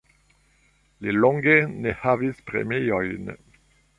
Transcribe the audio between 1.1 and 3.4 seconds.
longe ne havis premiojn.